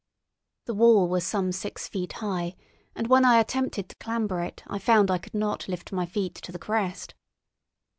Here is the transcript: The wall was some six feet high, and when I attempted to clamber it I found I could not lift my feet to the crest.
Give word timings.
The 0.65 0.73
wall 0.73 1.07
was 1.07 1.23
some 1.23 1.51
six 1.51 1.87
feet 1.87 2.13
high, 2.13 2.55
and 2.95 3.05
when 3.05 3.23
I 3.23 3.39
attempted 3.39 3.87
to 3.89 3.95
clamber 3.97 4.41
it 4.41 4.63
I 4.65 4.79
found 4.79 5.11
I 5.11 5.19
could 5.19 5.35
not 5.35 5.67
lift 5.67 5.91
my 5.91 6.07
feet 6.07 6.33
to 6.33 6.51
the 6.51 6.57
crest. 6.57 7.13